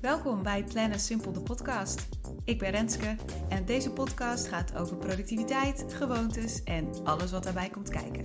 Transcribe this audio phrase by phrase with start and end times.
[0.00, 2.08] Welkom bij Plannen Simpel de podcast.
[2.44, 3.16] Ik ben Renske
[3.48, 8.22] en deze podcast gaat over productiviteit, gewoontes en alles wat daarbij komt kijken.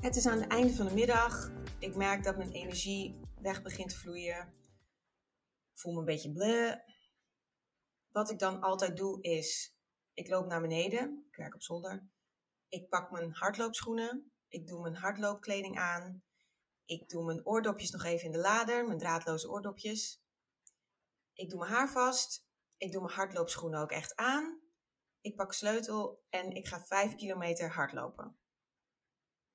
[0.00, 1.50] Het is aan het einde van de middag.
[1.78, 4.52] Ik merk dat mijn energie weg begint te vloeien.
[5.72, 6.74] Ik voel me een beetje bleh.
[8.10, 9.76] Wat ik dan altijd doe is,
[10.14, 11.24] ik loop naar beneden.
[11.30, 12.08] Ik werk op zolder.
[12.68, 14.32] Ik pak mijn hardloopschoenen.
[14.54, 16.22] Ik doe mijn hardloopkleding aan.
[16.84, 20.22] Ik doe mijn oordopjes nog even in de lader, mijn draadloze oordopjes.
[21.32, 22.46] Ik doe mijn haar vast.
[22.76, 24.60] Ik doe mijn hardloopschoenen ook echt aan.
[25.20, 28.38] Ik pak sleutel en ik ga 5 kilometer hardlopen.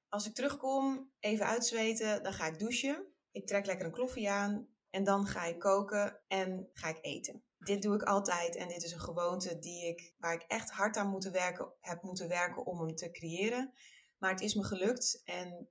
[0.07, 3.13] Als ik terugkom, even uitzweten, dan ga ik douchen.
[3.31, 7.43] Ik trek lekker een kloffie aan en dan ga ik koken en ga ik eten.
[7.57, 10.97] Dit doe ik altijd en dit is een gewoonte die ik, waar ik echt hard
[10.97, 13.73] aan moeten werken, heb moeten werken om hem te creëren.
[14.19, 15.69] Maar het is me gelukt en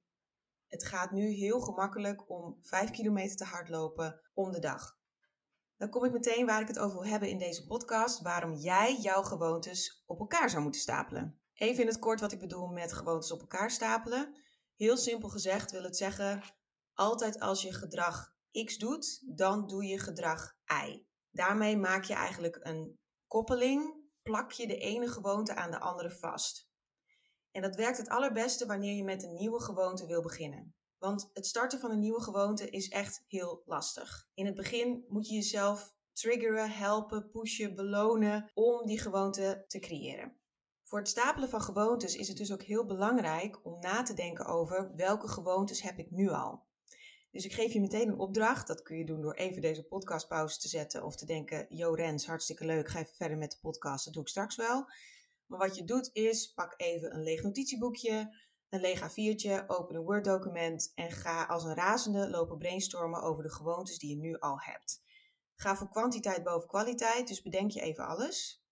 [0.66, 4.98] het gaat nu heel gemakkelijk om 5 kilometer te hardlopen om de dag.
[5.76, 8.96] Dan kom ik meteen waar ik het over wil hebben in deze podcast, waarom jij
[9.00, 11.40] jouw gewoontes op elkaar zou moeten stapelen.
[11.54, 14.34] Even in het kort wat ik bedoel met gewoontes op elkaar stapelen.
[14.76, 16.42] Heel simpel gezegd wil het zeggen,
[16.94, 21.06] altijd als je gedrag X doet, dan doe je gedrag Y.
[21.30, 26.67] Daarmee maak je eigenlijk een koppeling, plak je de ene gewoonte aan de andere vast.
[27.58, 30.74] En dat werkt het allerbeste wanneer je met een nieuwe gewoonte wil beginnen.
[30.98, 34.28] Want het starten van een nieuwe gewoonte is echt heel lastig.
[34.34, 40.36] In het begin moet je jezelf triggeren, helpen, pushen, belonen om die gewoonte te creëren.
[40.82, 44.46] Voor het stapelen van gewoontes is het dus ook heel belangrijk om na te denken
[44.46, 46.66] over welke gewoontes heb ik nu al.
[47.30, 48.66] Dus ik geef je meteen een opdracht.
[48.66, 51.92] Dat kun je doen door even deze podcast pauze te zetten of te denken: Yo
[51.92, 54.04] Rens, hartstikke leuk, ga even verder met de podcast.
[54.04, 54.86] Dat doe ik straks wel.
[55.48, 58.36] Maar wat je doet is, pak even een leeg notitieboekje,
[58.68, 63.52] een leeg A4'tje, open een Word-document en ga als een razende lopen brainstormen over de
[63.52, 65.02] gewoontes die je nu al hebt.
[65.54, 68.62] Ga voor kwantiteit boven kwaliteit, dus bedenk je even alles.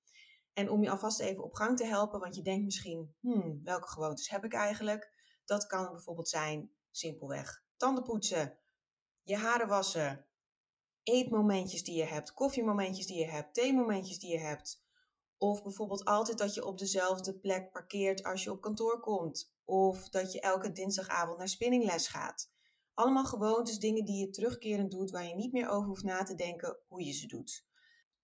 [0.53, 3.89] En om je alvast even op gang te helpen, want je denkt misschien, hmm, welke
[3.89, 5.13] gewoontes heb ik eigenlijk?
[5.45, 8.59] Dat kan bijvoorbeeld zijn, simpelweg, tanden poetsen,
[9.23, 10.27] je haren wassen,
[11.03, 14.86] eetmomentjes die je hebt, koffiemomentjes die je hebt, theemomentjes die je hebt,
[15.39, 19.55] of bijvoorbeeld altijd dat je op dezelfde plek parkeert als je op kantoor komt.
[19.65, 22.51] Of dat je elke dinsdagavond naar spinningles gaat.
[22.95, 26.35] Allemaal gewoontes, dingen die je terugkerend doet, waar je niet meer over hoeft na te
[26.35, 27.67] denken hoe je ze doet.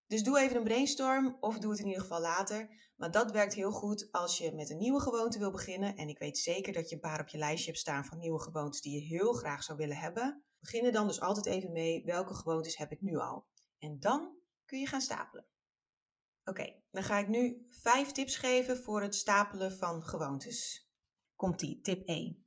[0.06, 2.91] Dus doe even een brainstorm of doe het in ieder geval later.
[2.97, 5.97] Maar dat werkt heel goed als je met een nieuwe gewoonte wil beginnen.
[5.97, 8.41] En ik weet zeker dat je een paar op je lijstje hebt staan van nieuwe
[8.41, 10.44] gewoontes die je heel graag zou willen hebben.
[10.59, 13.47] Begin er dan dus altijd even mee welke gewoontes heb ik nu al.
[13.79, 15.47] En dan kun je gaan stapelen.
[16.45, 20.89] Oké, dan ga ik nu vijf tips geven voor het stapelen van gewoontes.
[21.37, 22.45] Komt-ie, tip 1.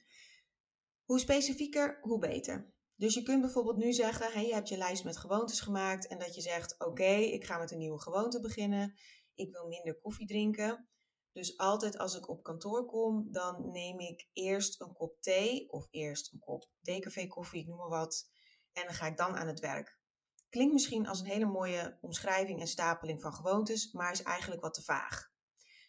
[1.04, 2.74] Hoe specifieker, hoe beter.
[2.96, 6.20] Dus je kunt bijvoorbeeld nu zeggen, hey, je hebt je lijst met gewoontes gemaakt en
[6.20, 8.96] dat je zegt, oké, ik ga met een nieuwe gewoonte beginnen.
[9.36, 10.90] Ik wil minder koffie drinken.
[11.32, 15.88] Dus altijd als ik op kantoor kom, dan neem ik eerst een kop thee of
[15.92, 18.30] eerst een kop decafé koffie, ik noem maar wat.
[18.72, 20.00] En dan ga ik dan aan het werk.
[20.50, 24.74] Klinkt misschien als een hele mooie omschrijving en stapeling van gewoontes, maar is eigenlijk wat
[24.74, 25.34] te vaag.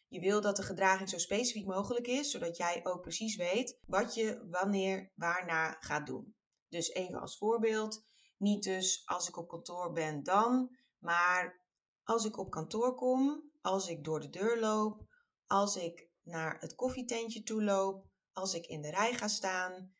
[0.08, 4.14] Je wil dat de gedraging zo specifiek mogelijk is, zodat jij ook precies weet wat
[4.14, 6.36] je wanneer waarna gaat doen.
[6.68, 8.04] Dus even als voorbeeld,
[8.36, 11.64] niet dus als ik op kantoor ben dan, maar
[12.02, 15.06] als ik op kantoor kom, als ik door de deur loop,
[15.46, 19.95] als ik naar het koffietentje toe loop, als ik in de rij ga staan,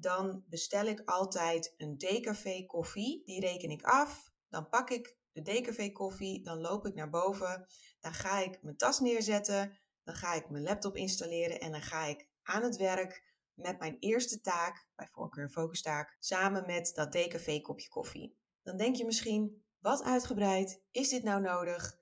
[0.00, 3.22] dan bestel ik altijd een decafé koffie.
[3.24, 4.30] Die reken ik af.
[4.48, 7.66] Dan pak ik de decafé koffie, dan loop ik naar boven.
[8.00, 9.78] Dan ga ik mijn tas neerzetten.
[10.04, 13.96] Dan ga ik mijn laptop installeren en dan ga ik aan het werk met mijn
[13.98, 18.36] eerste taak, bij voorkeur een focustaak, samen met dat decafé kopje koffie.
[18.62, 21.98] Dan denk je misschien, wat uitgebreid, is dit nou nodig?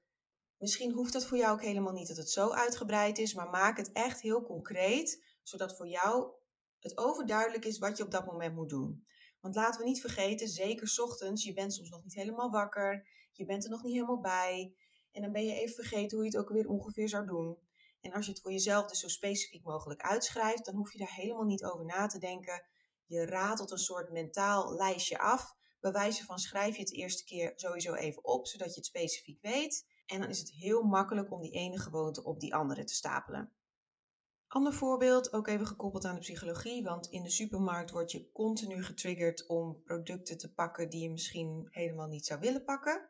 [0.58, 3.76] Misschien hoeft het voor jou ook helemaal niet dat het zo uitgebreid is, maar maak
[3.76, 6.32] het echt heel concreet, zodat voor jou
[6.86, 9.06] het overduidelijk is wat je op dat moment moet doen.
[9.40, 13.44] Want laten we niet vergeten, zeker ochtends, je bent soms nog niet helemaal wakker, je
[13.44, 14.74] bent er nog niet helemaal bij.
[15.12, 17.58] En dan ben je even vergeten hoe je het ook weer ongeveer zou doen.
[18.00, 21.14] En als je het voor jezelf dus zo specifiek mogelijk uitschrijft, dan hoef je daar
[21.14, 22.66] helemaal niet over na te denken.
[23.06, 25.54] Je ratelt een soort mentaal lijstje af.
[25.80, 29.40] Bij wijze van schrijf je het eerste keer sowieso even op, zodat je het specifiek
[29.40, 29.86] weet.
[30.06, 33.55] En dan is het heel makkelijk om die ene gewoonte op die andere te stapelen.
[34.48, 38.82] Ander voorbeeld, ook even gekoppeld aan de psychologie, want in de supermarkt word je continu
[38.82, 43.08] getriggerd om producten te pakken die je misschien helemaal niet zou willen pakken.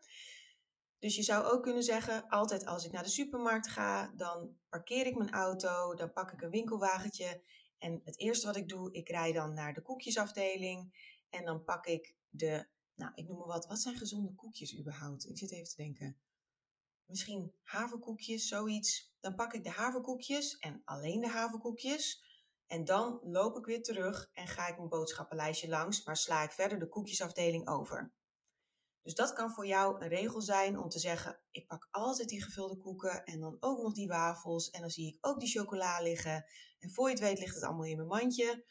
[0.98, 5.06] Dus je zou ook kunnen zeggen, altijd als ik naar de supermarkt ga, dan parkeer
[5.06, 7.42] ik mijn auto, dan pak ik een winkelwagentje
[7.78, 10.92] En het eerste wat ik doe, ik rij dan naar de koekjesafdeling
[11.28, 15.28] en dan pak ik de, nou ik noem maar wat, wat zijn gezonde koekjes überhaupt?
[15.28, 16.16] Ik zit even te denken.
[17.06, 19.14] Misschien haverkoekjes, zoiets.
[19.20, 22.24] Dan pak ik de haverkoekjes en alleen de haverkoekjes.
[22.66, 26.50] En dan loop ik weer terug en ga ik mijn boodschappenlijstje langs, maar sla ik
[26.50, 28.12] verder de koekjesafdeling over.
[29.02, 32.42] Dus dat kan voor jou een regel zijn om te zeggen: ik pak altijd die
[32.42, 36.00] gevulde koeken en dan ook nog die wafels en dan zie ik ook die chocola
[36.00, 36.44] liggen.
[36.78, 38.64] En voor je het weet ligt het allemaal in mijn mandje.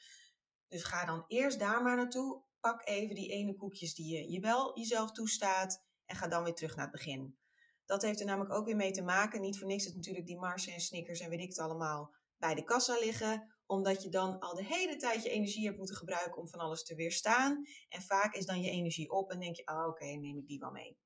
[0.68, 2.44] Dus ga dan eerst daar maar naartoe.
[2.60, 6.56] Pak even die ene koekjes die je, je wel jezelf toestaat en ga dan weer
[6.56, 7.38] terug naar het begin.
[7.86, 9.42] Dat heeft er namelijk ook weer mee te maken.
[9.42, 12.56] Niet voor niks is natuurlijk die Mars en Snickers en weet ik het allemaal bij
[12.56, 16.42] de kassa liggen omdat je dan al de hele tijd je energie hebt moeten gebruiken
[16.42, 17.66] om van alles te weerstaan.
[17.90, 20.60] En vaak is dan je energie op en denk je, oh, oké, neem ik die
[20.60, 20.98] wel mee.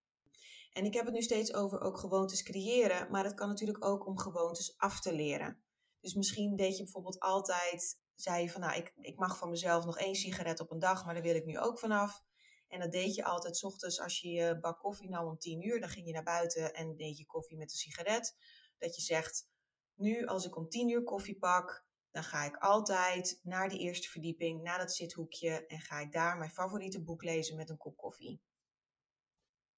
[0.71, 4.07] En ik heb het nu steeds over ook gewoontes creëren, maar het kan natuurlijk ook
[4.07, 5.63] om gewoontes af te leren.
[5.99, 9.85] Dus misschien deed je bijvoorbeeld altijd, zei je van nou, ik, ik mag van mezelf
[9.85, 12.23] nog één sigaret op een dag, maar daar wil ik nu ook vanaf.
[12.69, 15.68] En dat deed je altijd s ochtends als je je bak koffie nam om tien
[15.68, 15.80] uur.
[15.80, 18.36] Dan ging je naar buiten en deed je koffie met een sigaret.
[18.77, 19.48] Dat je zegt,
[19.95, 24.10] nu als ik om tien uur koffie pak, dan ga ik altijd naar de eerste
[24.10, 27.98] verdieping, naar dat zithoekje en ga ik daar mijn favoriete boek lezen met een kop
[27.98, 28.42] koffie.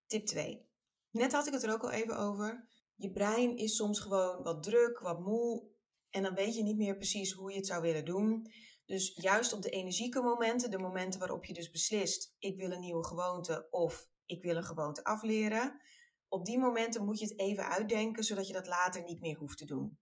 [0.05, 0.69] Tip 2.
[1.09, 2.69] Net had ik het er ook al even over.
[2.95, 5.69] Je brein is soms gewoon wat druk, wat moe
[6.09, 8.51] en dan weet je niet meer precies hoe je het zou willen doen.
[8.91, 12.79] Dus juist op de energieke momenten, de momenten waarop je dus beslist: ik wil een
[12.79, 15.81] nieuwe gewoonte of ik wil een gewoonte afleren.
[16.27, 19.57] Op die momenten moet je het even uitdenken, zodat je dat later niet meer hoeft
[19.57, 19.99] te doen.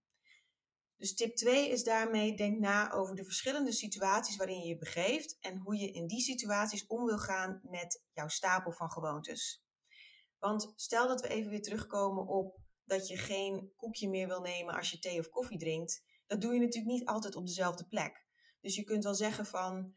[0.95, 5.37] Dus tip 2 is daarmee, denk na over de verschillende situaties waarin je je begeeft
[5.39, 9.63] en hoe je in die situaties om wil gaan met jouw stapel van gewoontes.
[10.39, 14.75] Want stel dat we even weer terugkomen op dat je geen koekje meer wil nemen
[14.75, 16.03] als je thee of koffie drinkt.
[16.27, 18.27] Dat doe je natuurlijk niet altijd op dezelfde plek.
[18.61, 19.95] Dus je kunt wel zeggen van,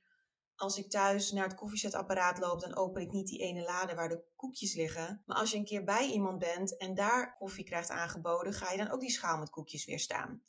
[0.56, 4.09] als ik thuis naar het koffiezetapparaat loop, dan open ik niet die ene lade waar
[4.09, 5.23] de koekjes liggen.
[5.26, 8.79] Maar als je een keer bij iemand bent en daar koffie krijgt aangeboden, ga je
[8.79, 10.43] dan ook die schaal met koekjes weer staan.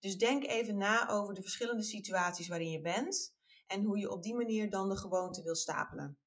[0.00, 4.22] Dus denk even na over de verschillende situaties waarin je bent en hoe je op
[4.22, 6.18] die manier dan de gewoonte wil stapelen.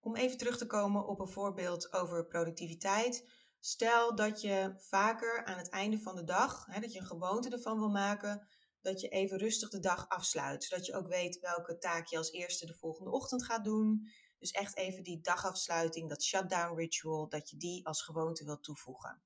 [0.00, 3.30] Om even terug te komen op een voorbeeld over productiviteit.
[3.60, 7.50] Stel dat je vaker aan het einde van de dag, hè, dat je een gewoonte
[7.50, 8.46] ervan wil maken,
[8.82, 10.64] dat je even rustig de dag afsluit.
[10.64, 14.08] Zodat je ook weet welke taak je als eerste de volgende ochtend gaat doen.
[14.38, 19.22] Dus echt even die dagafsluiting, dat shutdown ritual, dat je die als gewoonte wilt toevoegen.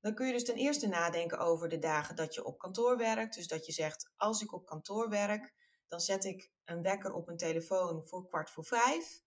[0.00, 3.34] Dan kun je dus ten eerste nadenken over de dagen dat je op kantoor werkt.
[3.34, 5.54] Dus dat je zegt, als ik op kantoor werk,
[5.88, 9.22] dan zet ik een wekker op mijn telefoon voor kwart voor vijf.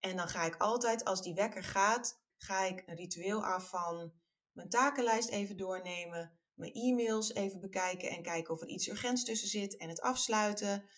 [0.00, 4.12] En dan ga ik altijd, als die wekker gaat, ga ik een ritueel af van
[4.52, 9.48] mijn takenlijst even doornemen, mijn e-mails even bekijken en kijken of er iets urgents tussen
[9.48, 10.88] zit en het afsluiten.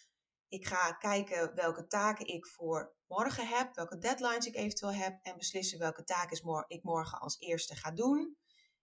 [0.48, 5.36] Ik ga kijken welke taken ik voor morgen heb, welke deadlines ik eventueel heb en
[5.36, 8.36] beslissen welke taken ik morgen als eerste ga doen.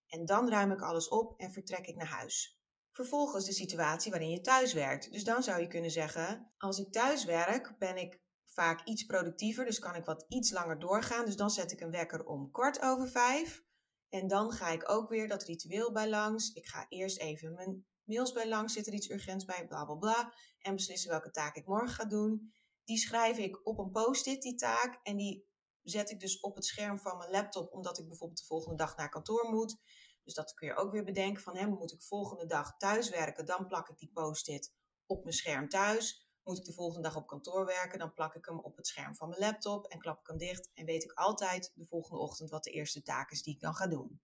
[0.07, 2.59] En dan ruim ik alles op en vertrek ik naar huis.
[2.91, 5.12] Vervolgens de situatie waarin je thuis werkt.
[5.12, 9.65] Dus dan zou je kunnen zeggen: als ik thuis werk, ben ik vaak iets productiever,
[9.65, 11.25] dus kan ik wat iets langer doorgaan.
[11.25, 13.63] Dus dan zet ik een wekker om kwart over vijf.
[14.12, 16.54] En dan ga ik ook weer dat ritueel bij langs.
[16.54, 19.95] Ik ga eerst even mijn mails bij langs, zit er iets urgents bij, bla bla
[19.95, 20.33] bla.
[20.59, 22.54] En beslissen welke taak ik morgen ga doen.
[22.83, 25.00] Die schrijf ik op een post-it, die taak.
[25.04, 25.47] En die
[25.81, 28.97] zet ik dus op het scherm van mijn laptop, omdat ik bijvoorbeeld de volgende dag
[28.97, 29.78] naar kantoor moet.
[30.24, 33.45] Dus dat kun je ook weer bedenken van, hè, moet ik volgende dag thuis werken,
[33.45, 34.74] dan plak ik die post-it
[35.06, 36.31] op mijn scherm thuis.
[36.44, 39.16] Moet ik de volgende dag op kantoor werken, dan plak ik hem op het scherm
[39.16, 40.69] van mijn laptop en klap ik hem dicht.
[40.74, 43.76] En weet ik altijd de volgende ochtend wat de eerste taak is die ik dan
[43.76, 44.21] ga doen.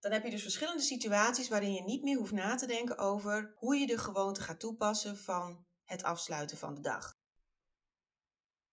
[0.00, 3.54] Dan heb je dus verschillende situaties waarin je niet meer hoeft na te denken over
[3.56, 7.18] hoe je de gewoonte gaat toepassen van het afsluiten van de dag.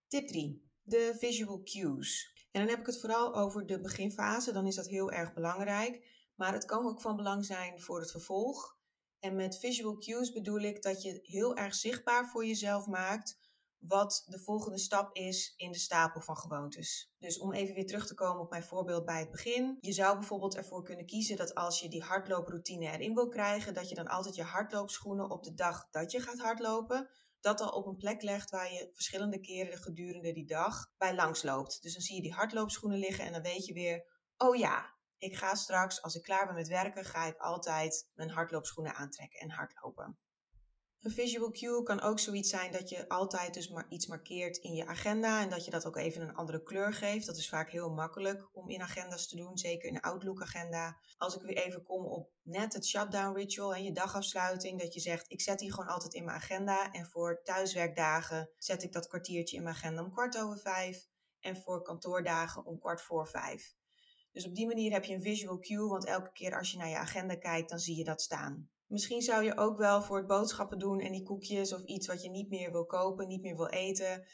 [0.07, 0.69] Tip 3.
[0.81, 2.35] De visual cues.
[2.51, 6.15] En dan heb ik het vooral over de beginfase, dan is dat heel erg belangrijk.
[6.35, 8.76] Maar het kan ook van belang zijn voor het vervolg.
[9.27, 13.39] En met visual cues bedoel ik dat je heel erg zichtbaar voor jezelf maakt
[13.79, 17.11] wat de volgende stap is in de stapel van gewoontes.
[17.19, 19.77] Dus om even weer terug te komen op mijn voorbeeld bij het begin.
[19.79, 23.89] Je zou bijvoorbeeld ervoor kunnen kiezen dat als je die hardlooproutine erin wil krijgen, dat
[23.89, 27.85] je dan altijd je hardloopschoenen op de dag dat je gaat hardlopen, dat al op
[27.85, 31.81] een plek legt waar je verschillende keren gedurende die dag bij langs loopt.
[31.81, 34.05] Dus dan zie je die hardloopschoenen liggen en dan weet je weer,
[34.37, 38.29] oh ja, ik ga straks, als ik klaar ben met werken, ga ik altijd mijn
[38.29, 40.17] hardloopschoenen aantrekken en hardlopen.
[41.01, 44.73] Een visual cue kan ook zoiets zijn dat je altijd dus maar iets markeert in
[44.73, 47.25] je agenda en dat je dat ook even een andere kleur geeft.
[47.25, 50.97] Dat is vaak heel makkelijk om in agenda's te doen, zeker in een Outlook agenda.
[51.17, 54.99] Als ik weer even kom op net het shutdown ritual en je dagafsluiting, dat je
[54.99, 59.07] zegt ik zet die gewoon altijd in mijn agenda en voor thuiswerkdagen zet ik dat
[59.07, 61.07] kwartiertje in mijn agenda om kwart over vijf
[61.39, 63.76] en voor kantoordagen om kwart voor vijf.
[64.37, 66.89] Dus op die manier heb je een visual cue, want elke keer als je naar
[66.89, 68.69] je agenda kijkt, dan zie je dat staan.
[68.87, 72.23] Misschien zou je ook wel voor het boodschappen doen en die koekjes of iets wat
[72.23, 74.27] je niet meer wil kopen, niet meer wil eten,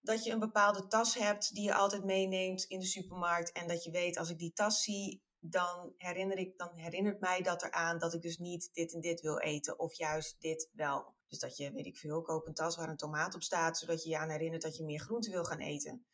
[0.00, 3.84] dat je een bepaalde tas hebt die je altijd meeneemt in de supermarkt en dat
[3.84, 7.98] je weet als ik die tas zie, dan, herinner ik, dan herinnert mij dat eraan
[7.98, 11.14] dat ik dus niet dit en dit wil eten of juist dit wel.
[11.28, 14.02] Dus dat je, weet ik veel, koop een tas waar een tomaat op staat, zodat
[14.02, 16.06] je je aan herinnert dat je meer groente wil gaan eten.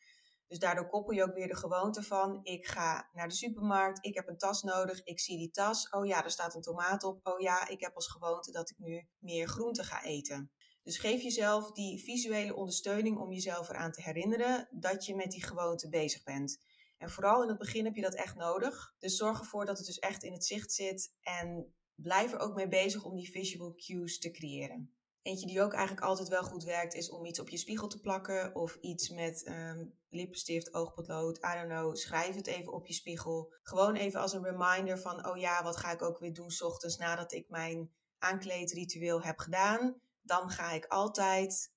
[0.53, 4.15] Dus daardoor koppel je ook weer de gewoonte van: ik ga naar de supermarkt, ik
[4.15, 7.27] heb een tas nodig, ik zie die tas, oh ja, er staat een tomaat op,
[7.27, 10.51] oh ja, ik heb als gewoonte dat ik nu meer groente ga eten.
[10.83, 15.43] Dus geef jezelf die visuele ondersteuning om jezelf eraan te herinneren dat je met die
[15.43, 16.63] gewoonte bezig bent.
[16.97, 18.95] En vooral in het begin heb je dat echt nodig.
[18.99, 22.55] Dus zorg ervoor dat het dus echt in het zicht zit en blijf er ook
[22.55, 24.93] mee bezig om die visual cues te creëren.
[25.23, 27.99] Eentje die ook eigenlijk altijd wel goed werkt, is om iets op je spiegel te
[27.99, 28.55] plakken.
[28.55, 31.95] Of iets met um, lippenstift, oogpotlood, I don't know.
[31.95, 33.53] Schrijf het even op je spiegel.
[33.61, 36.61] Gewoon even als een reminder van, oh ja, wat ga ik ook weer doen s
[36.61, 40.01] ochtends nadat ik mijn aankleedritueel heb gedaan.
[40.21, 41.71] Dan ga ik altijd.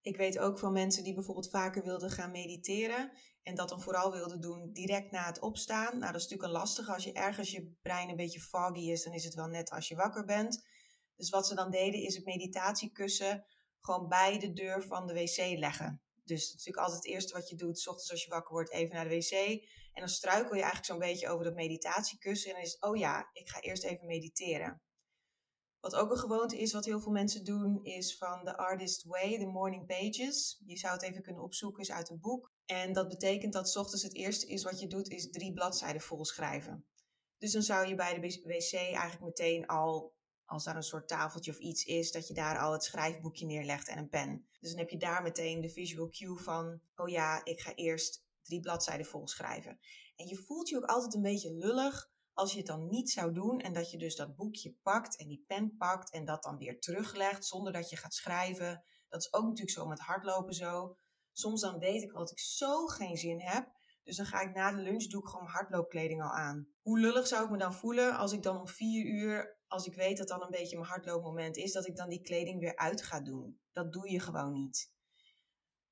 [0.00, 3.12] Ik weet ook van mensen die bijvoorbeeld vaker wilden gaan mediteren.
[3.42, 5.98] En dat dan vooral wilden doen direct na het opstaan.
[5.98, 6.92] Nou, dat is natuurlijk een lastige.
[6.92, 9.88] Als je ergens je brein een beetje foggy is, dan is het wel net als
[9.88, 10.64] je wakker bent.
[11.16, 13.44] Dus wat ze dan deden is het meditatiekussen
[13.80, 16.02] gewoon bij de deur van de wc leggen.
[16.24, 18.94] Dus natuurlijk altijd het eerste wat je doet, s ochtends als je wakker wordt, even
[18.94, 19.32] naar de wc.
[19.92, 22.50] En dan struikel je eigenlijk zo'n beetje over dat meditatiekussen.
[22.50, 24.82] En dan is het, oh ja, ik ga eerst even mediteren.
[25.80, 29.38] Wat ook een gewoonte is, wat heel veel mensen doen, is van The Artist Way,
[29.38, 30.62] The Morning Pages.
[30.66, 32.52] Je zou het even kunnen opzoeken, is uit een boek.
[32.64, 36.00] En dat betekent dat s ochtends het eerste is wat je doet, is drie bladzijden
[36.00, 36.86] vol schrijven.
[37.38, 40.13] Dus dan zou je bij de wc eigenlijk meteen al
[40.46, 43.88] als daar een soort tafeltje of iets is, dat je daar al het schrijfboekje neerlegt
[43.88, 44.46] en een pen.
[44.60, 48.24] Dus dan heb je daar meteen de visual cue van, oh ja, ik ga eerst
[48.42, 49.78] drie bladzijden vol schrijven.
[50.16, 53.32] En je voelt je ook altijd een beetje lullig als je het dan niet zou
[53.32, 56.58] doen en dat je dus dat boekje pakt en die pen pakt en dat dan
[56.58, 58.84] weer teruglegt zonder dat je gaat schrijven.
[59.08, 60.96] Dat is ook natuurlijk zo met hardlopen zo.
[61.32, 63.72] Soms dan weet ik al dat ik zo geen zin heb.
[64.02, 66.68] Dus dan ga ik na de lunch doe ik gewoon hardloopkleding al aan.
[66.82, 69.94] Hoe lullig zou ik me dan voelen als ik dan om vier uur als ik
[69.94, 73.02] weet dat dan een beetje mijn hardloopmoment is, dat ik dan die kleding weer uit
[73.02, 73.60] ga doen.
[73.72, 74.92] Dat doe je gewoon niet.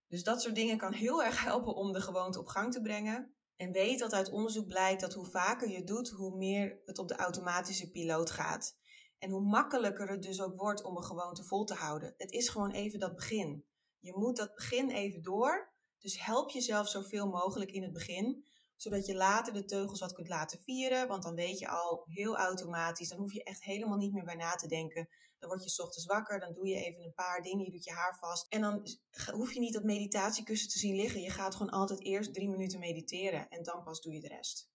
[0.08, 3.34] Dus dat soort dingen kan heel erg helpen om de gewoonte op gang te brengen.
[3.56, 7.08] En weet dat uit onderzoek blijkt dat hoe vaker je doet, hoe meer het op
[7.08, 8.76] de automatische piloot gaat.
[9.18, 12.14] En hoe makkelijker het dus ook wordt om een gewoonte vol te houden.
[12.16, 13.64] Het is gewoon even dat begin.
[13.98, 15.72] Je moet dat begin even door.
[15.98, 18.44] Dus help jezelf zoveel mogelijk in het begin
[18.82, 21.08] zodat je later de teugels wat kunt laten vieren.
[21.08, 23.08] Want dan weet je al heel automatisch.
[23.08, 25.08] Dan hoef je echt helemaal niet meer bij na te denken.
[25.38, 26.40] Dan word je s ochtends wakker.
[26.40, 27.64] Dan doe je even een paar dingen.
[27.64, 28.46] Je doet je haar vast.
[28.48, 28.86] En dan
[29.32, 31.20] hoef je niet dat meditatiekussen te zien liggen.
[31.20, 33.48] Je gaat gewoon altijd eerst drie minuten mediteren.
[33.48, 34.70] En dan pas doe je de rest.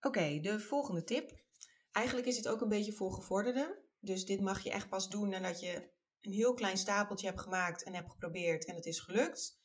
[0.00, 1.44] Oké, de volgende tip.
[1.92, 3.78] Eigenlijk is het ook een beetje voor gevorderden.
[4.00, 5.90] Dus dit mag je echt pas doen nadat je
[6.20, 9.58] een heel klein stapeltje hebt gemaakt en hebt geprobeerd en het is gelukt.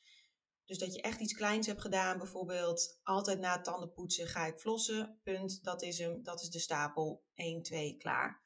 [0.72, 4.60] Dus dat je echt iets kleins hebt gedaan, bijvoorbeeld altijd na het tandenpoetsen ga ik
[4.60, 8.42] flossen, punt, dat is, hem, dat is de stapel 1, 2, klaar.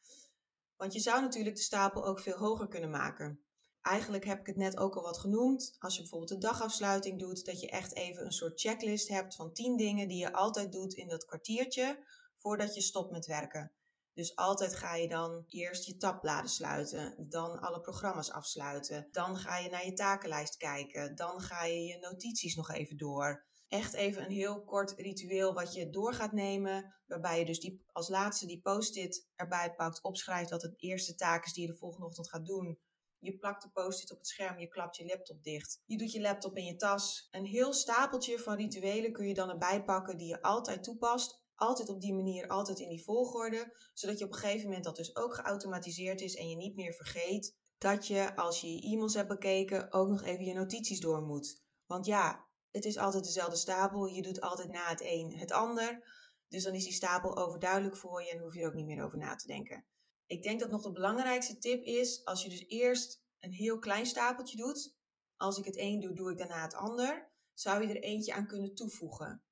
[0.76, 3.46] Want je zou natuurlijk de stapel ook veel hoger kunnen maken.
[3.82, 5.76] Eigenlijk heb ik het net ook al wat genoemd.
[5.80, 9.54] Als je bijvoorbeeld de dagafsluiting doet, dat je echt even een soort checklist hebt van
[9.54, 12.06] 10 dingen die je altijd doet in dat kwartiertje
[12.38, 13.72] voordat je stopt met werken.
[14.16, 19.58] Dus altijd ga je dan eerst je tabbladen sluiten, dan alle programma's afsluiten, dan ga
[19.58, 23.46] je naar je takenlijst kijken, dan ga je je notities nog even door.
[23.68, 27.84] Echt even een heel kort ritueel wat je door gaat nemen, waarbij je dus die,
[27.92, 31.78] als laatste die post-it erbij pakt, opschrijft wat het eerste taak is die je de
[31.78, 32.80] volgende ochtend gaat doen.
[33.20, 35.82] Je plakt de post-it op het scherm, je klapt je laptop dicht.
[35.86, 37.28] Je doet je laptop in je tas.
[37.32, 41.90] Een heel stapeltje van rituelen kun je dan erbij pakken die je altijd toepast altijd
[41.90, 45.16] op die manier, altijd in die volgorde, zodat je op een gegeven moment dat dus
[45.16, 49.28] ook geautomatiseerd is en je niet meer vergeet dat je als je je e-mails hebt
[49.28, 51.62] bekeken ook nog even je notities door moet.
[51.86, 56.14] Want ja, het is altijd dezelfde stapel, je doet altijd na het een het ander.
[56.48, 59.04] Dus dan is die stapel overduidelijk voor je en hoef je er ook niet meer
[59.04, 59.86] over na te denken.
[60.26, 64.06] Ik denk dat nog de belangrijkste tip is, als je dus eerst een heel klein
[64.06, 64.96] stapeltje doet,
[65.38, 68.48] als ik het een doe, doe ik daarna het ander, zou je er eentje aan
[68.48, 69.45] kunnen toevoegen.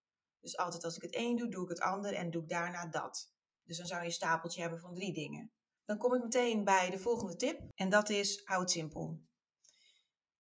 [0.44, 2.88] Dus altijd als ik het een doe, doe ik het ander en doe ik daarna
[2.88, 3.32] dat.
[3.64, 5.52] Dus dan zou je een stapeltje hebben van drie dingen.
[5.86, 9.22] Dan kom ik meteen bij de volgende tip en dat is hou het simpel.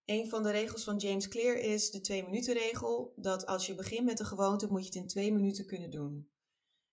[0.05, 3.13] Een van de regels van James Clear is de twee minuten regel.
[3.15, 6.31] Dat als je begint met een gewoonte moet je het in twee minuten kunnen doen.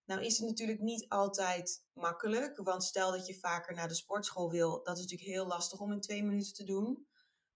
[0.04, 4.50] Nou is het natuurlijk niet altijd makkelijk, want stel dat je vaker naar de sportschool
[4.50, 7.06] wil, dat is natuurlijk heel lastig om in twee minuten te doen.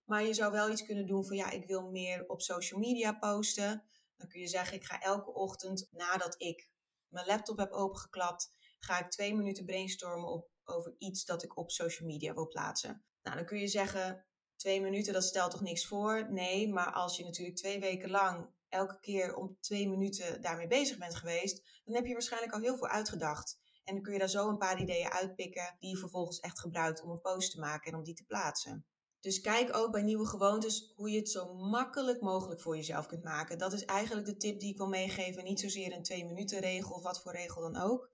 [0.05, 3.13] Maar je zou wel iets kunnen doen van ja, ik wil meer op social media
[3.13, 3.85] posten.
[4.17, 6.69] Dan kun je zeggen, ik ga elke ochtend nadat ik
[7.09, 11.71] mijn laptop heb opengeklapt, ga ik twee minuten brainstormen op, over iets dat ik op
[11.71, 13.05] social media wil plaatsen.
[13.23, 16.33] Nou, dan kun je zeggen, twee minuten, dat stelt toch niks voor?
[16.33, 20.99] Nee, maar als je natuurlijk twee weken lang elke keer om twee minuten daarmee bezig
[20.99, 23.59] bent geweest, dan heb je waarschijnlijk al heel veel uitgedacht.
[23.85, 27.03] En dan kun je daar zo een paar ideeën uitpikken die je vervolgens echt gebruikt
[27.03, 28.87] om een post te maken en om die te plaatsen.
[29.25, 33.23] Dus kijk ook bij nieuwe gewoontes hoe je het zo makkelijk mogelijk voor jezelf kunt
[33.23, 33.59] maken.
[33.59, 35.45] Dat is eigenlijk de tip die ik wil meegeven.
[35.45, 38.11] Niet zozeer een twee minuten regel of wat voor regel dan ook.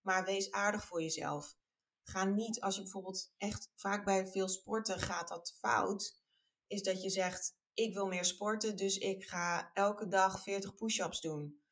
[0.00, 1.56] Maar wees aardig voor jezelf.
[2.02, 6.22] Ga niet, als je bijvoorbeeld echt vaak bij veel sporten gaat dat fout,
[6.66, 11.20] is dat je zegt: Ik wil meer sporten, dus ik ga elke dag 40 push-ups
[11.20, 11.62] doen.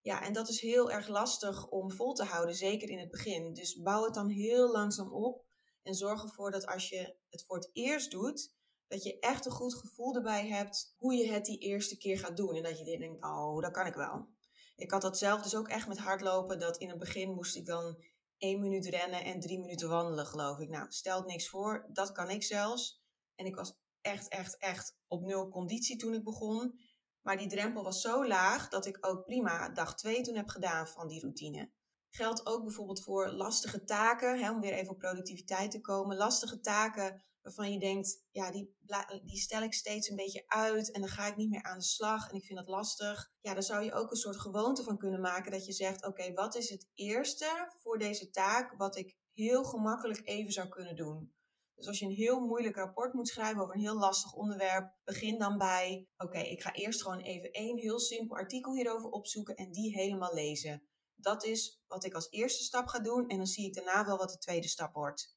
[0.00, 3.54] Ja, en dat is heel erg lastig om vol te houden, zeker in het begin.
[3.54, 5.44] Dus bouw het dan heel langzaam op
[5.84, 8.54] en zorg ervoor dat als je het voor het eerst doet,
[8.86, 12.36] dat je echt een goed gevoel erbij hebt hoe je het die eerste keer gaat
[12.36, 12.54] doen.
[12.54, 14.28] En dat je denkt, oh, dat kan ik wel.
[14.76, 17.66] Ik had dat zelf dus ook echt met hardlopen, dat in het begin moest ik
[17.66, 18.04] dan
[18.38, 20.68] één minuut rennen en drie minuten wandelen, geloof ik.
[20.68, 23.02] Nou, stelt niks voor, dat kan ik zelfs.
[23.34, 26.80] En ik was echt, echt, echt op nul conditie toen ik begon.
[27.22, 30.88] Maar die drempel was zo laag dat ik ook prima dag twee toen heb gedaan
[30.88, 31.70] van die routine.
[32.16, 36.16] Geldt ook bijvoorbeeld voor lastige taken, hè, om weer even op productiviteit te komen.
[36.16, 38.76] Lastige taken waarvan je denkt, ja, die,
[39.24, 41.84] die stel ik steeds een beetje uit en dan ga ik niet meer aan de
[41.84, 43.32] slag en ik vind dat lastig.
[43.40, 46.32] Ja, daar zou je ook een soort gewoonte van kunnen maken dat je zegt, oké,
[46.32, 51.32] wat is het eerste voor deze taak wat ik heel gemakkelijk even zou kunnen doen?
[51.74, 55.38] Dus als je een heel moeilijk rapport moet schrijven over een heel lastig onderwerp, begin
[55.38, 59.72] dan bij: oké, ik ga eerst gewoon even één heel simpel artikel hierover opzoeken en
[59.72, 60.88] die helemaal lezen.
[61.16, 64.16] Dat is wat ik als eerste stap ga doen en dan zie ik daarna wel
[64.16, 65.36] wat de tweede stap wordt.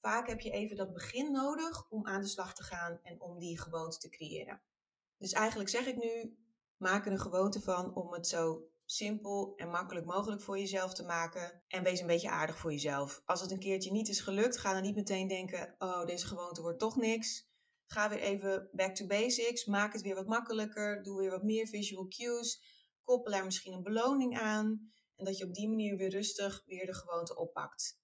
[0.00, 3.38] Vaak heb je even dat begin nodig om aan de slag te gaan en om
[3.38, 4.62] die gewoonte te creëren.
[5.16, 6.38] Dus eigenlijk zeg ik nu:
[6.76, 11.04] maak er een gewoonte van om het zo simpel en makkelijk mogelijk voor jezelf te
[11.04, 11.62] maken.
[11.68, 13.22] En wees een beetje aardig voor jezelf.
[13.24, 16.62] Als het een keertje niet is gelukt, ga dan niet meteen denken: oh, deze gewoonte
[16.62, 17.46] wordt toch niks.
[17.86, 19.64] Ga weer even back to basics.
[19.64, 21.02] Maak het weer wat makkelijker.
[21.02, 22.62] Doe weer wat meer visual cues.
[23.04, 24.92] Koppel er misschien een beloning aan.
[25.18, 28.00] En dat je op die manier weer rustig weer de gewoonte oppakt.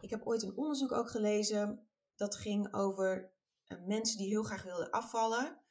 [0.00, 1.88] Ik heb ooit een onderzoek ook gelezen.
[2.16, 3.32] Dat ging over
[3.64, 5.62] eh, mensen die heel graag wilden afvallen.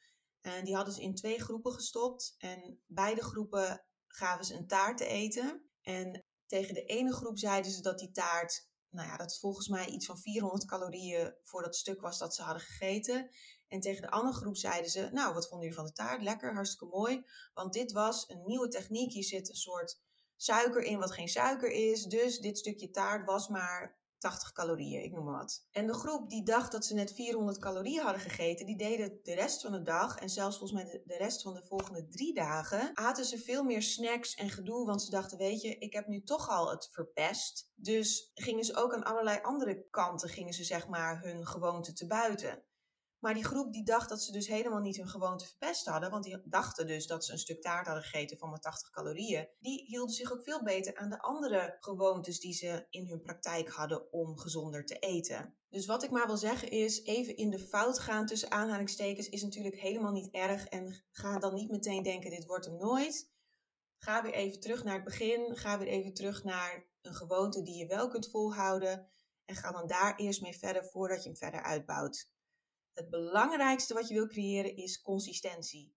[0.42, 2.36] En die hadden ze in twee groepen gestopt.
[2.38, 5.70] En beide groepen gaven ze een taart te eten.
[5.82, 9.86] En tegen de ene groep zeiden ze dat die taart, nou ja, dat volgens mij
[9.86, 13.30] iets van 400 calorieën voor dat stuk was dat ze hadden gegeten.
[13.68, 16.22] En tegen de andere groep zeiden ze, nou, wat vonden jullie van de taart?
[16.22, 17.26] Lekker, hartstikke mooi.
[17.54, 19.12] Want dit was een nieuwe techniek.
[19.12, 20.00] Hier zit een soort
[20.38, 22.04] suiker in wat geen suiker is.
[22.04, 25.65] Dus dit stukje taart was maar 80 calorieën, ik noem maar wat.
[25.71, 29.34] En de groep die dacht dat ze net 400 calorieën hadden gegeten, die deden de
[29.34, 32.91] rest van de dag en zelfs volgens mij de, rest van de volgende drie dagen,
[32.93, 36.23] aten ze veel meer snacks en gedoe, want ze dachten, weet je, ik heb nu
[36.23, 37.71] toch al het verpest.
[37.76, 42.08] Dus gingen ze ook aan allerlei andere kanten, gingen ze zeg maar hun gewoonte te
[42.08, 42.63] buiten.
[43.19, 46.23] Maar die groep die dacht dat ze dus helemaal niet hun gewoonte verpest hadden, want
[46.23, 49.47] die dachten dus dat ze een stuk taart hadden gegeten van maar 80 calorieën.
[49.60, 53.69] Die hielden zich ook veel beter aan de andere gewoontes die ze in hun praktijk
[53.69, 55.58] hadden om gezonder te eten.
[55.69, 59.43] Dus wat ik maar wil zeggen is, even in de fout gaan tussen aanhalingstekens is
[59.43, 63.32] natuurlijk helemaal niet erg en ga dan niet meteen denken dit wordt hem nooit.
[63.97, 67.77] Ga weer even terug naar het begin, ga weer even terug naar een gewoonte die
[67.77, 69.10] je wel kunt volhouden
[69.45, 72.36] en ga dan daar eerst mee verder voordat je hem verder uitbouwt.
[72.98, 75.96] Het belangrijkste wat je wil creëren is consistentie.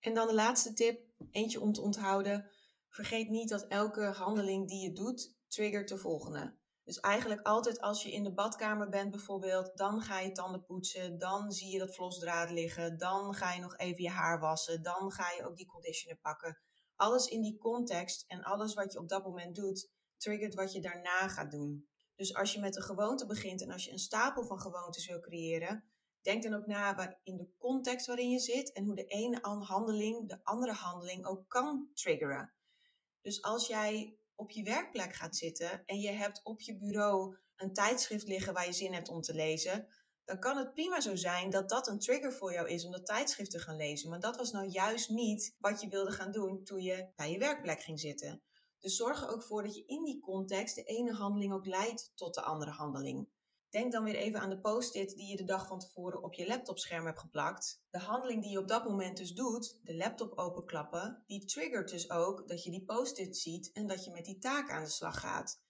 [0.00, 2.50] En dan de laatste tip, eentje om te onthouden.
[2.88, 6.56] Vergeet niet dat elke handeling die je doet, triggert de volgende.
[6.84, 11.18] Dus eigenlijk altijd als je in de badkamer bent bijvoorbeeld, dan ga je tanden poetsen,
[11.18, 15.12] dan zie je dat vlosdraad liggen, dan ga je nog even je haar wassen, dan
[15.12, 16.58] ga je ook die conditioner pakken.
[16.96, 20.80] Alles in die context en alles wat je op dat moment doet, triggert wat je
[20.80, 21.88] daarna gaat doen.
[22.14, 25.20] Dus als je met een gewoonte begint en als je een stapel van gewoontes wil
[25.20, 25.91] creëren,
[26.24, 30.28] denk dan ook na in de context waarin je zit en hoe de ene handeling
[30.28, 32.52] de andere handeling ook kan triggeren.
[33.20, 37.72] Dus als jij op je werkplek gaat zitten en je hebt op je bureau een
[37.72, 39.88] tijdschrift liggen waar je zin hebt om te lezen,
[40.24, 43.06] dan kan het prima zo zijn dat dat een trigger voor jou is om dat
[43.06, 44.10] tijdschrift te gaan lezen.
[44.10, 47.38] Maar dat was nou juist niet wat je wilde gaan doen toen je bij je
[47.38, 48.42] werkplek ging zitten.
[48.78, 52.12] Dus zorg er ook voor dat je in die context de ene handeling ook leidt
[52.14, 53.28] tot de andere handeling.
[53.72, 56.46] Denk dan weer even aan de post-it die je de dag van tevoren op je
[56.46, 57.82] laptopscherm hebt geplakt.
[57.90, 62.10] De handeling die je op dat moment dus doet, de laptop openklappen, die triggert dus
[62.10, 65.20] ook dat je die post-it ziet en dat je met die taak aan de slag
[65.20, 65.62] gaat.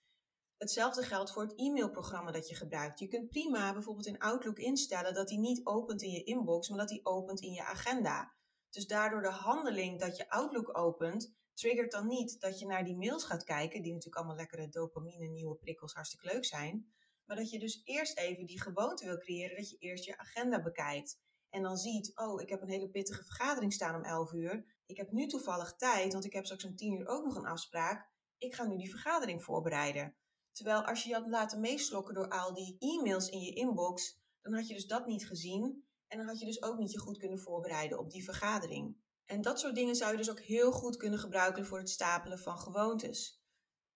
[0.57, 2.99] Hetzelfde geldt voor het e-mailprogramma dat je gebruikt.
[2.99, 6.79] Je kunt prima bijvoorbeeld in Outlook instellen dat hij niet opent in je inbox, maar
[6.79, 8.33] dat hij opent in je agenda.
[8.69, 12.97] Dus daardoor de handeling dat je Outlook opent, triggert dan niet dat je naar die
[12.97, 16.93] mails gaat kijken, die natuurlijk allemaal lekkere dopamine, nieuwe prikkels hartstikke leuk zijn.
[17.25, 20.61] Maar dat je dus eerst even die gewoonte wil creëren, dat je eerst je agenda
[20.61, 21.21] bekijkt.
[21.49, 24.65] En dan ziet, oh, ik heb een hele pittige vergadering staan om 11 uur.
[24.85, 27.45] Ik heb nu toevallig tijd, want ik heb straks om 10 uur ook nog een
[27.45, 28.11] afspraak.
[28.37, 30.15] Ik ga nu die vergadering voorbereiden.
[30.51, 34.53] Terwijl als je je had laten meeslokken door al die e-mails in je inbox, dan
[34.53, 35.87] had je dus dat niet gezien.
[36.07, 38.97] En dan had je dus ook niet je goed kunnen voorbereiden op die vergadering.
[39.25, 42.39] En dat soort dingen zou je dus ook heel goed kunnen gebruiken voor het stapelen
[42.39, 43.43] van gewoontes.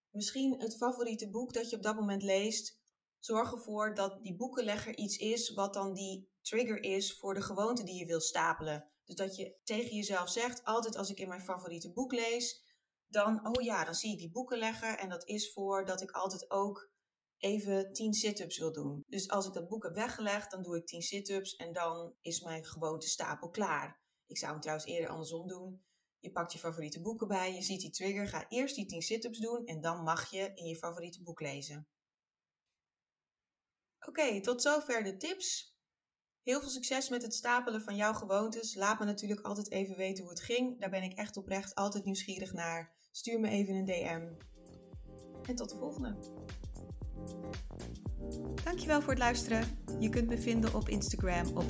[0.10, 2.77] Misschien het favoriete boek dat je op dat moment leest.
[3.28, 7.84] Zorg ervoor dat die boekenlegger iets is wat dan die trigger is voor de gewoonte
[7.84, 8.92] die je wil stapelen.
[9.04, 12.64] Dus dat je tegen jezelf zegt, altijd als ik in mijn favoriete boek lees,
[13.08, 16.52] dan, oh ja, dan zie ik die boekenlegger en dat is voor dat ik altijd
[16.52, 16.92] ook
[17.38, 19.04] even 10 sit-ups wil doen.
[19.08, 22.42] Dus als ik dat boek heb weggelegd, dan doe ik 10 sit-ups en dan is
[22.42, 24.02] mijn gewoonte stapel klaar.
[24.26, 25.84] Ik zou hem trouwens eerder andersom doen.
[26.20, 29.40] Je pakt je favoriete boeken bij, je ziet die trigger, ga eerst die 10 sit-ups
[29.40, 31.88] doen en dan mag je in je favoriete boek lezen.
[34.08, 35.76] Oké, tot zover de tips.
[36.44, 38.76] Heel veel succes met het stapelen van jouw gewoontes.
[38.76, 40.80] Laat me natuurlijk altijd even weten hoe het ging.
[40.80, 42.96] Daar ben ik echt oprecht altijd nieuwsgierig naar.
[43.12, 44.28] Stuur me even een DM.
[45.50, 46.16] En tot de volgende.
[48.64, 49.84] Dankjewel voor het luisteren.
[50.00, 51.66] Je kunt me vinden op Instagram op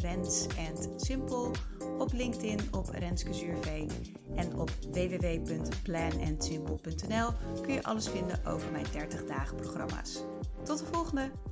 [0.00, 1.50] @rens_simpel,
[1.98, 3.90] op LinkedIn op Renske Zuurveen
[4.36, 10.24] en op www.planandsimple.nl kun je alles vinden over mijn 30 dagen programma's.
[10.64, 11.51] Tot de volgende!